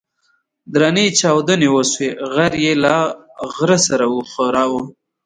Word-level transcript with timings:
درنې 0.73 1.05
چاودنې 1.19 1.67
وسوې 1.75 2.09
غر 2.33 2.53
يې 2.63 2.73
له 2.83 2.95
غره 3.55 3.77
سره 3.87 4.05
وښوراوه. 4.13 4.81